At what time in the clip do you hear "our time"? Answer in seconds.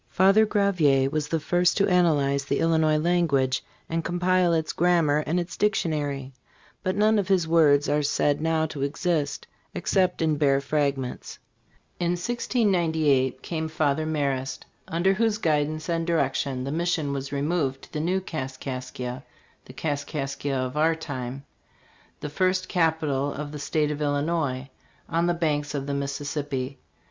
20.75-21.45